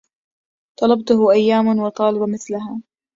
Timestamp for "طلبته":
0.79-1.31